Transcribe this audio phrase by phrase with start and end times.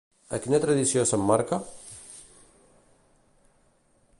[0.35, 1.59] A quina tradició s'emmarca?